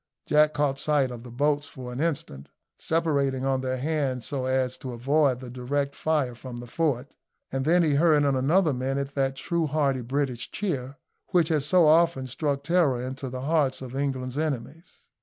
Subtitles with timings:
[0.25, 4.75] Jack caught sight of the boats for an instant, separating on either hand so as
[4.77, 7.13] to avoid the direct fire from the fort,
[7.51, 11.85] and then he heard in another minute that true hearty British cheer, which has so
[11.85, 15.01] often struck terror into the hearts of England's enemies.